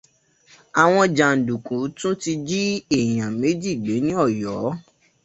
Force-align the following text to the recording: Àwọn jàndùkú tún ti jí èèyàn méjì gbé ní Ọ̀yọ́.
Àwọn 0.81 1.05
jàndùkú 1.17 1.75
tún 1.97 2.15
ti 2.21 2.31
jí 2.47 2.61
èèyàn 2.97 3.31
méjì 3.41 3.71
gbé 3.83 3.95
ní 4.05 4.13
Ọ̀yọ́. 4.25 4.67